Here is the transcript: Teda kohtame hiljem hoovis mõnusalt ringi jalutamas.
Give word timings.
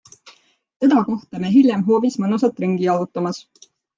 Teda 0.83 1.01
kohtame 1.09 1.51
hiljem 1.57 1.85
hoovis 1.89 2.17
mõnusalt 2.23 2.65
ringi 2.65 2.87
jalutamas. 2.89 3.45